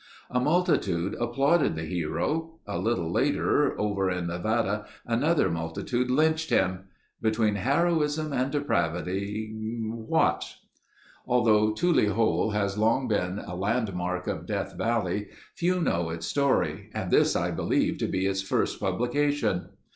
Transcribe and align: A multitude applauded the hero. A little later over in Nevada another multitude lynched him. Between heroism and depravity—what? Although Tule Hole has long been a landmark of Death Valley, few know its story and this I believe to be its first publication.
A 0.31 0.39
multitude 0.39 1.15
applauded 1.19 1.75
the 1.75 1.83
hero. 1.83 2.55
A 2.65 2.79
little 2.79 3.11
later 3.11 3.79
over 3.79 4.09
in 4.09 4.25
Nevada 4.25 4.87
another 5.05 5.47
multitude 5.51 6.09
lynched 6.09 6.49
him. 6.49 6.85
Between 7.21 7.53
heroism 7.53 8.33
and 8.33 8.49
depravity—what? 8.51 10.55
Although 11.27 11.73
Tule 11.73 12.13
Hole 12.15 12.49
has 12.49 12.79
long 12.79 13.07
been 13.07 13.37
a 13.45 13.55
landmark 13.55 14.25
of 14.25 14.47
Death 14.47 14.75
Valley, 14.75 15.27
few 15.53 15.79
know 15.79 16.09
its 16.09 16.25
story 16.25 16.89
and 16.95 17.11
this 17.11 17.35
I 17.35 17.51
believe 17.51 17.99
to 17.99 18.07
be 18.07 18.25
its 18.25 18.41
first 18.41 18.79
publication. 18.79 19.69